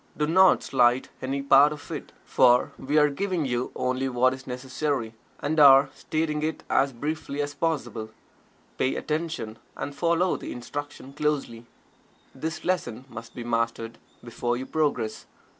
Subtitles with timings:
[0.17, 4.47] Do not slight any part of it, for we are giving you only what is
[4.47, 8.09] necessary, and are stating it as briefly as possible.
[8.79, 11.67] Pay attention, and follow the instruction closely.
[12.33, 15.27] This lesson must be mastered before you progress.